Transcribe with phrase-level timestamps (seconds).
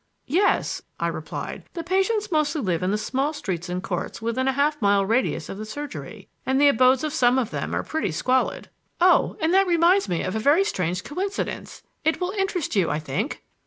[0.25, 1.65] "Yes," I replied.
[1.73, 5.47] "The patients mostly live in the small streets and courts within a half mile radius
[5.47, 8.71] of the surgery, and the abodes of some of them are pretty squalid.
[8.99, 9.37] Oh!
[9.39, 11.83] and that reminds me of a very strange coincidence.
[12.03, 13.43] It will interest you, I think."